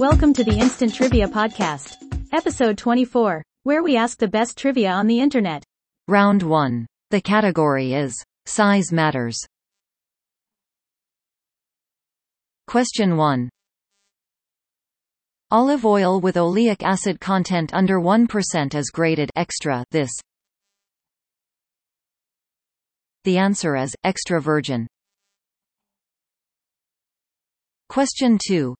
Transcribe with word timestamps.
Welcome 0.00 0.32
to 0.32 0.44
the 0.44 0.58
Instant 0.58 0.94
Trivia 0.94 1.28
Podcast, 1.28 1.98
episode 2.32 2.78
24, 2.78 3.44
where 3.64 3.82
we 3.82 3.98
ask 3.98 4.16
the 4.16 4.26
best 4.26 4.56
trivia 4.56 4.88
on 4.88 5.06
the 5.06 5.20
internet. 5.20 5.62
Round 6.08 6.42
1. 6.42 6.86
The 7.10 7.20
category 7.20 7.92
is 7.92 8.16
Size 8.46 8.92
Matters. 8.92 9.38
Question 12.66 13.18
1. 13.18 13.50
Olive 15.50 15.84
oil 15.84 16.18
with 16.18 16.36
oleic 16.36 16.82
acid 16.82 17.20
content 17.20 17.74
under 17.74 18.00
1% 18.00 18.74
is 18.74 18.88
graded 18.88 19.28
extra 19.36 19.84
this. 19.90 20.12
The 23.24 23.36
answer 23.36 23.76
is 23.76 23.94
extra 24.02 24.40
virgin. 24.40 24.86
Question 27.90 28.38
2. 28.48 28.74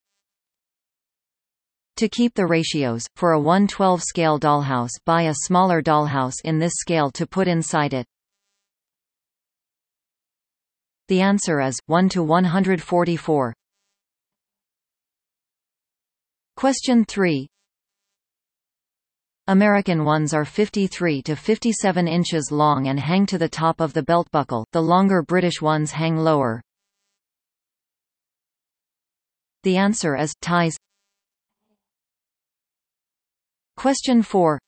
To 2.01 2.09
keep 2.09 2.33
the 2.33 2.47
ratios, 2.47 3.05
for 3.15 3.33
a 3.33 3.39
112 3.39 4.03
scale 4.03 4.41
dollhouse 4.41 4.93
buy 5.05 5.25
a 5.25 5.35
smaller 5.43 5.83
dollhouse 5.83 6.37
in 6.45 6.59
this 6.59 6.73
scale 6.77 7.11
to 7.11 7.27
put 7.27 7.47
inside 7.47 7.93
it. 7.93 8.07
The 11.09 11.21
answer 11.21 11.61
is, 11.61 11.79
1 11.89 12.09
to 12.09 12.23
144. 12.23 13.53
Question 16.57 17.05
3. 17.05 17.47
American 19.49 20.03
ones 20.03 20.33
are 20.33 20.47
53 20.47 21.21
to 21.21 21.37
57 21.37 22.09
inches 22.09 22.51
long 22.51 22.89
and 22.89 22.99
hang 22.99 23.27
to 23.27 23.37
the 23.37 23.47
top 23.47 23.79
of 23.79 23.93
the 23.93 24.03
belt 24.03 24.27
buckle, 24.31 24.65
the 24.73 24.81
longer 24.81 25.21
British 25.21 25.61
ones 25.61 25.91
hang 25.91 26.17
lower. 26.17 26.63
The 29.65 29.77
answer 29.77 30.17
is, 30.17 30.33
ties 30.41 30.79
Question 33.81 34.23
4 34.23 34.59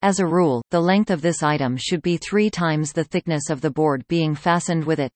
As 0.00 0.20
a 0.20 0.26
rule, 0.28 0.62
the 0.70 0.78
length 0.78 1.10
of 1.10 1.22
this 1.22 1.42
item 1.42 1.76
should 1.76 2.00
be 2.00 2.18
three 2.18 2.48
times 2.48 2.92
the 2.92 3.02
thickness 3.02 3.50
of 3.50 3.60
the 3.60 3.70
board 3.72 4.06
being 4.06 4.36
fastened 4.36 4.84
with 4.84 5.00
it. 5.00 5.10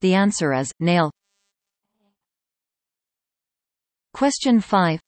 The 0.00 0.14
answer 0.14 0.52
is, 0.52 0.72
nail 0.80 1.12
Question 4.14 4.60
5 4.60 4.98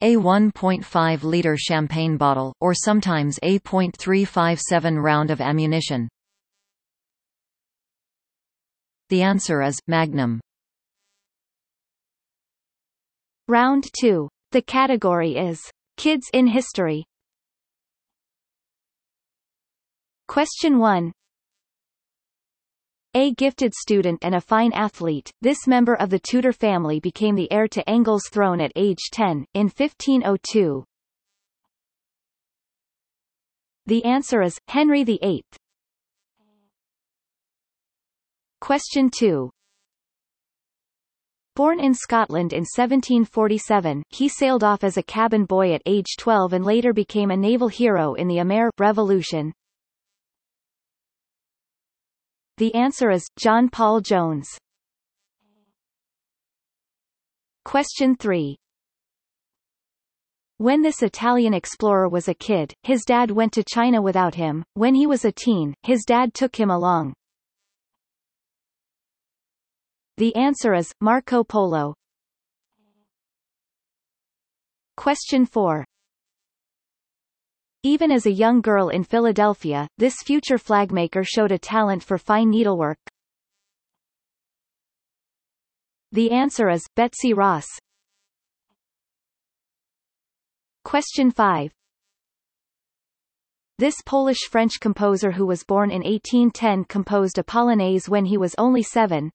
a 0.00 0.16
1.5-liter 0.16 1.56
champagne 1.56 2.16
bottle, 2.16 2.52
or 2.60 2.74
sometimes 2.74 3.38
a 3.44 3.60
.357 3.60 5.00
round 5.00 5.30
of 5.30 5.40
ammunition. 5.40 6.08
The 9.08 9.22
answer 9.22 9.62
is, 9.62 9.78
Magnum. 9.86 10.40
Round 13.50 13.88
2. 13.98 14.28
The 14.52 14.60
category 14.60 15.34
is 15.36 15.58
Kids 15.96 16.26
in 16.34 16.48
History. 16.48 17.06
Question 20.26 20.78
1. 20.78 21.10
A 23.14 23.32
gifted 23.32 23.72
student 23.72 24.18
and 24.20 24.34
a 24.34 24.40
fine 24.42 24.70
athlete, 24.74 25.32
this 25.40 25.66
member 25.66 25.94
of 25.94 26.10
the 26.10 26.18
Tudor 26.18 26.52
family 26.52 27.00
became 27.00 27.36
the 27.36 27.50
heir 27.50 27.66
to 27.68 27.82
England's 27.90 28.28
throne 28.28 28.60
at 28.60 28.70
age 28.76 29.08
10, 29.12 29.46
in 29.54 29.64
1502. 29.64 30.84
The 33.86 34.04
answer 34.04 34.42
is, 34.42 34.58
Henry 34.68 35.04
VIII. 35.04 35.42
Question 38.60 39.08
2. 39.08 39.50
Born 41.58 41.80
in 41.80 41.92
Scotland 41.92 42.52
in 42.52 42.60
1747, 42.60 44.04
he 44.10 44.28
sailed 44.28 44.62
off 44.62 44.84
as 44.84 44.96
a 44.96 45.02
cabin 45.02 45.44
boy 45.44 45.74
at 45.74 45.82
age 45.86 46.14
12 46.16 46.52
and 46.52 46.64
later 46.64 46.92
became 46.92 47.32
a 47.32 47.36
naval 47.36 47.66
hero 47.66 48.14
in 48.14 48.28
the 48.28 48.38
Amer 48.38 48.70
Revolution. 48.78 49.52
The 52.58 52.72
answer 52.76 53.10
is, 53.10 53.26
John 53.36 53.68
Paul 53.70 54.00
Jones. 54.02 54.46
Question 57.64 58.14
3. 58.14 58.54
When 60.58 60.82
this 60.82 61.02
Italian 61.02 61.54
explorer 61.54 62.08
was 62.08 62.28
a 62.28 62.34
kid, 62.34 62.72
his 62.84 63.02
dad 63.04 63.32
went 63.32 63.52
to 63.54 63.64
China 63.64 64.00
without 64.00 64.36
him. 64.36 64.62
When 64.74 64.94
he 64.94 65.08
was 65.08 65.24
a 65.24 65.32
teen, 65.32 65.74
his 65.82 66.04
dad 66.06 66.34
took 66.34 66.54
him 66.54 66.70
along. 66.70 67.14
The 70.18 70.34
answer 70.34 70.74
is, 70.74 70.92
Marco 71.00 71.44
Polo. 71.44 71.94
Question 74.96 75.46
4. 75.46 75.84
Even 77.84 78.10
as 78.10 78.26
a 78.26 78.32
young 78.32 78.60
girl 78.60 78.88
in 78.88 79.04
Philadelphia, 79.04 79.86
this 79.96 80.16
future 80.24 80.58
flagmaker 80.58 81.24
showed 81.24 81.52
a 81.52 81.58
talent 81.58 82.02
for 82.02 82.18
fine 82.18 82.50
needlework. 82.50 82.98
The 86.10 86.32
answer 86.32 86.68
is, 86.68 86.84
Betsy 86.96 87.32
Ross. 87.32 87.68
Question 90.82 91.30
5. 91.30 91.70
This 93.78 93.94
Polish-French 94.04 94.80
composer 94.80 95.30
who 95.30 95.46
was 95.46 95.62
born 95.62 95.92
in 95.92 96.02
1810 96.02 96.86
composed 96.86 97.38
a 97.38 97.44
polonaise 97.44 98.08
when 98.08 98.24
he 98.24 98.36
was 98.36 98.56
only 98.58 98.82
seven. 98.82 99.30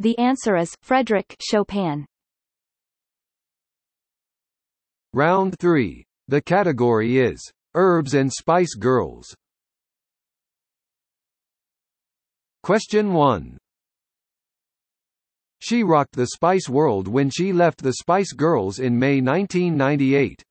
The 0.00 0.18
answer 0.18 0.56
is, 0.56 0.74
Frédéric 0.84 1.36
Chopin. 1.40 2.04
Round 5.12 5.56
3. 5.60 6.04
The 6.26 6.42
category 6.42 7.18
is 7.18 7.40
Herbs 7.74 8.14
and 8.14 8.32
Spice 8.32 8.74
Girls. 8.74 9.34
Question 12.62 13.12
1. 13.12 13.58
She 15.60 15.82
rocked 15.82 16.16
the 16.16 16.26
Spice 16.26 16.68
World 16.68 17.08
when 17.08 17.30
she 17.30 17.52
left 17.52 17.82
the 17.82 17.94
Spice 17.94 18.32
Girls 18.32 18.80
in 18.80 18.98
May 18.98 19.20
1998. 19.20 20.42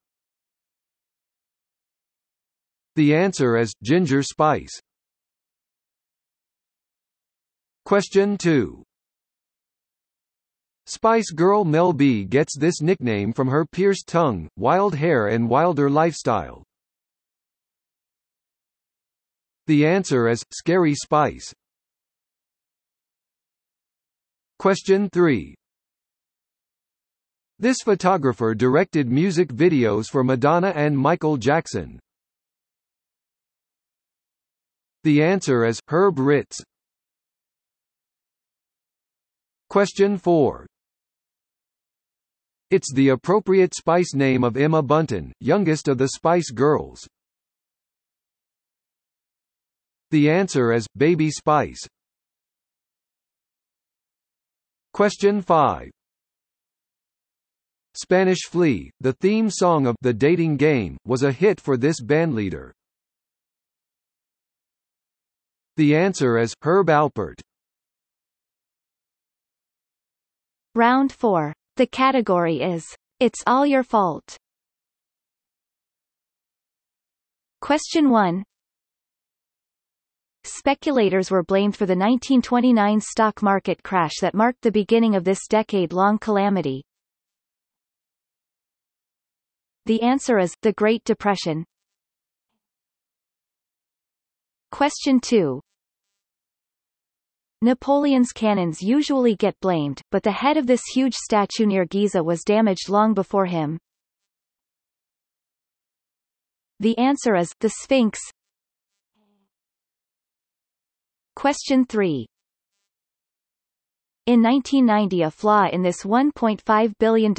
The 2.96 3.16
answer 3.16 3.58
is 3.58 3.74
Ginger 3.84 4.24
Spice. 4.24 4.80
Question 7.86 8.38
2. 8.38 8.84
Spice 10.86 11.32
Girl 11.32 11.64
Mel 11.64 11.94
B 11.94 12.26
gets 12.26 12.58
this 12.58 12.82
nickname 12.82 13.32
from 13.32 13.48
her 13.48 13.66
pierced 13.66 14.06
tongue, 14.08 14.50
wild 14.58 14.96
hair 14.96 15.28
and 15.28 15.50
wilder 15.50 15.90
lifestyle. 15.90 16.64
The 19.68 19.86
answer 19.86 20.28
is, 20.28 20.44
Scary 20.52 20.94
Spice. 20.94 21.54
Question 24.60 25.10
3. 25.10 25.56
This 27.60 27.78
photographer 27.82 28.54
directed 28.54 29.10
music 29.10 29.54
videos 29.54 30.10
for 30.10 30.22
Madonna 30.22 30.74
and 30.76 30.98
Michael 30.98 31.38
Jackson. 31.38 31.98
The 35.06 35.24
answer 35.24 35.64
is, 35.64 35.80
Herb 35.88 36.20
Ritts. 36.20 36.62
Question 39.70 40.18
4. 40.18 40.68
It's 42.74 42.92
the 42.92 43.10
appropriate 43.10 43.76
Spice 43.76 44.16
name 44.16 44.44
of 44.44 44.58
Emma 44.58 44.82
Bunton, 44.82 45.32
youngest 45.40 45.88
of 45.88 46.00
the 46.00 46.08
Spice 46.08 46.50
Girls. 46.50 47.08
The 50.10 50.32
answer 50.32 50.74
is, 50.74 50.88
Baby 50.98 51.30
Spice. 51.30 51.88
Question 54.92 55.44
5. 55.44 55.92
Spanish 57.94 58.42
Flea, 58.50 58.90
the 59.02 59.14
theme 59.22 59.52
song 59.52 59.86
of 59.86 59.96
The 60.02 60.12
Dating 60.12 60.58
Game, 60.58 60.98
was 61.06 61.22
a 61.22 61.32
hit 61.32 61.62
for 61.62 61.78
this 61.78 62.02
bandleader. 62.02 62.72
The 65.78 65.96
answer 65.96 66.40
is, 66.40 66.56
Herb 66.64 66.88
Alpert. 66.88 67.40
Round 70.74 71.12
4. 71.12 71.54
The 71.76 71.88
category 71.88 72.62
is 72.62 72.86
It's 73.20 73.42
All 73.48 73.66
Your 73.66 73.82
Fault. 73.82 74.38
Question 77.62 78.12
1. 78.12 78.44
Speculators 80.44 81.32
were 81.32 81.42
blamed 81.42 81.76
for 81.76 81.88
the 81.88 81.96
1929 81.96 83.02
stock 83.02 83.42
market 83.42 83.82
crash 83.82 84.12
that 84.22 84.36
marked 84.36 84.62
the 84.62 84.72
beginning 84.72 85.16
of 85.16 85.24
this 85.24 85.48
decade-long 85.50 86.20
calamity. 86.20 86.84
The 89.88 90.04
answer 90.04 90.38
is, 90.38 90.54
the 90.62 90.74
Great 90.74 91.04
Depression. 91.06 91.66
Question 94.70 95.20
2. 95.20 95.60
Napoleon's 97.64 98.34
cannons 98.34 98.82
usually 98.82 99.38
get 99.38 99.58
blamed, 99.62 100.02
but 100.12 100.22
the 100.22 100.34
head 100.34 100.58
of 100.58 100.68
this 100.68 100.82
huge 100.94 101.14
statue 101.16 101.66
near 101.66 101.86
Giza 101.86 102.22
was 102.22 102.44
damaged 102.44 102.90
long 102.90 103.14
before 103.14 103.46
him. 103.46 103.80
The 106.82 106.98
answer 106.98 107.38
is, 107.38 107.54
the 107.62 107.70
Sphinx. 107.70 108.20
Question 111.38 111.86
3. 111.86 112.28
In 114.26 114.44
1990 114.44 115.22
a 115.22 115.32
flaw 115.32 115.70
in 115.72 115.84
this 115.84 116.04
$1.5 116.04 116.94
billion 117.00 117.34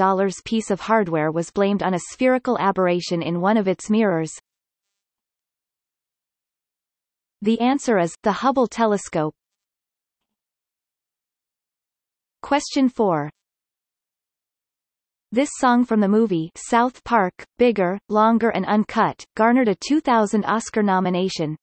piece 0.47 0.71
of 0.71 0.81
hardware 0.81 1.31
was 1.32 1.50
blamed 1.50 1.82
on 1.82 1.93
a 1.93 2.00
spherical 2.11 2.56
aberration 2.59 3.21
in 3.21 3.43
one 3.43 3.59
of 3.59 3.69
its 3.69 3.91
mirrors. 3.91 4.32
The 7.43 7.61
answer 7.61 7.99
is, 7.99 8.15
the 8.23 8.32
Hubble 8.32 8.69
telescope. 8.69 9.35
Question 12.44 12.91
4. 12.91 13.31
This 15.32 15.49
song 15.55 15.87
from 15.87 16.00
the 16.00 16.08
movie 16.08 16.50
South 16.55 17.02
Park, 17.02 17.32
Bigger, 17.56 17.99
Longer 18.11 18.50
and 18.50 18.67
Uncut, 18.67 19.25
garnered 19.35 19.69
a 19.69 19.75
2000 19.75 20.44
Oscar 20.44 20.82
nomination. 20.82 21.56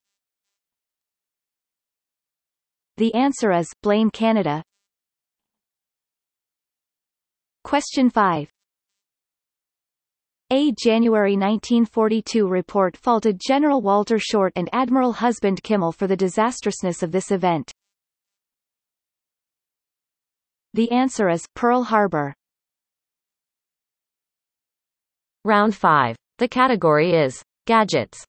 The 2.97 3.13
answer 3.13 3.51
is, 3.51 3.67
Blame 3.83 4.09
Canada. 4.09 4.63
Question 7.63 8.09
5. 8.09 8.49
A 10.49 10.71
January 10.83 11.33
1942 11.33 12.47
report 12.47 12.97
faulted 12.97 13.39
General 13.39 13.83
Walter 13.83 14.17
Short 14.17 14.51
and 14.55 14.67
Admiral 14.73 15.13
Husband 15.13 15.61
Kimmel 15.61 15.91
for 15.91 16.07
the 16.07 16.17
disastrousness 16.17 17.03
of 17.03 17.11
this 17.11 17.29
event. 17.29 17.71
The 20.73 20.89
answer 20.91 21.27
is 21.27 21.45
Pearl 21.53 21.83
Harbor. 21.83 22.33
Round 25.43 25.75
5. 25.75 26.15
The 26.37 26.47
category 26.47 27.11
is 27.13 27.41
gadgets. 27.65 28.23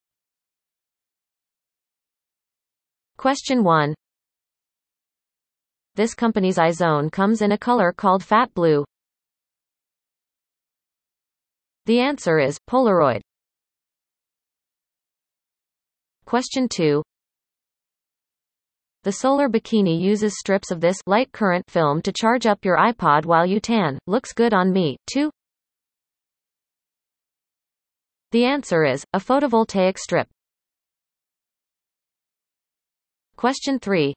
Question 3.16 3.62
1. 3.62 3.94
This 5.94 6.14
company's 6.14 6.56
iZone 6.56 7.12
comes 7.12 7.42
in 7.42 7.52
a 7.52 7.58
color 7.58 7.92
called 7.92 8.24
Fat 8.24 8.52
Blue. 8.54 8.84
The 11.86 12.00
answer 12.00 12.40
is 12.40 12.58
Polaroid. 12.68 13.20
Question 16.24 16.68
2. 16.68 17.02
The 19.04 19.12
solar 19.12 19.48
bikini 19.48 20.00
uses 20.00 20.38
strips 20.38 20.70
of 20.70 20.80
this 20.80 21.00
light 21.06 21.32
current 21.32 21.68
film 21.68 22.02
to 22.02 22.12
charge 22.12 22.46
up 22.46 22.64
your 22.64 22.76
iPod 22.76 23.24
while 23.24 23.44
you 23.44 23.58
tan. 23.58 23.98
Looks 24.06 24.32
good 24.32 24.54
on 24.54 24.72
me, 24.72 24.96
too. 25.12 25.28
The 28.30 28.44
answer 28.44 28.84
is 28.84 29.04
a 29.12 29.18
photovoltaic 29.18 29.98
strip. 29.98 30.28
Question 33.34 33.80
3. 33.80 34.14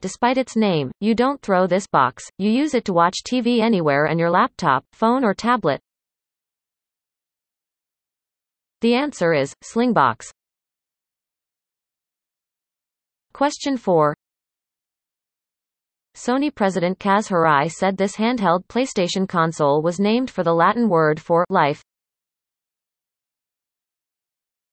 Despite 0.00 0.38
its 0.38 0.56
name, 0.56 0.90
you 1.00 1.14
don't 1.14 1.42
throw 1.42 1.66
this 1.66 1.86
box, 1.86 2.24
you 2.38 2.48
use 2.48 2.72
it 2.72 2.86
to 2.86 2.94
watch 2.94 3.16
TV 3.30 3.60
anywhere 3.60 4.08
on 4.08 4.18
your 4.18 4.30
laptop, 4.30 4.84
phone 4.92 5.24
or 5.24 5.34
tablet. 5.34 5.80
The 8.80 8.94
answer 8.94 9.34
is, 9.34 9.54
Slingbox. 9.62 10.30
Question 13.38 13.76
4. 13.76 14.16
Sony 16.16 16.52
president 16.52 16.98
Kaz 16.98 17.28
Hirai 17.28 17.70
said 17.70 17.96
this 17.96 18.16
handheld 18.16 18.66
PlayStation 18.66 19.28
console 19.28 19.80
was 19.80 20.00
named 20.00 20.28
for 20.28 20.42
the 20.42 20.52
Latin 20.52 20.88
word 20.88 21.20
for 21.20 21.44
life. 21.48 21.80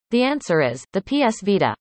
The 0.09 0.23
answer 0.23 0.61
is, 0.61 0.83
the 0.93 1.01
PS 1.01 1.41
Vita. 1.43 1.75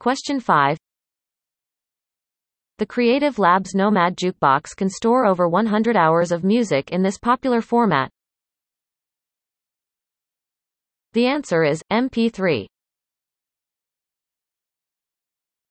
Question 0.00 0.40
5. 0.40 0.76
The 2.78 2.86
Creative 2.86 3.38
Labs 3.38 3.72
Nomad 3.72 4.16
Jukebox 4.16 4.74
can 4.74 4.90
store 4.90 5.26
over 5.26 5.48
100 5.48 5.96
hours 5.96 6.32
of 6.32 6.42
music 6.42 6.90
in 6.90 7.04
this 7.04 7.18
popular 7.18 7.60
format. 7.60 8.10
The 11.12 11.28
answer 11.28 11.62
is 11.62 11.84
MP3. 11.92 12.66